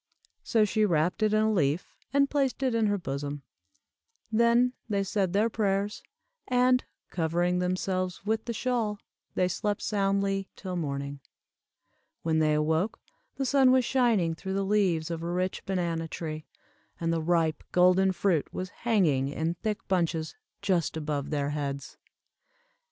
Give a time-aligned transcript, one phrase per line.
[0.41, 3.43] So she wrapped it in a leaf, and placed it in her bosom.
[4.31, 6.01] Then they said their prayers,
[6.47, 8.97] and, covering themselves with the shawl,
[9.35, 11.19] they slept soundly till morning.
[12.23, 12.99] When they awoke,
[13.35, 16.47] the sun was shining through the leaves of a rich banana tree,
[16.99, 20.33] and the ripe golden fruit was hanging in thick bunches
[20.63, 21.97] just above their heads.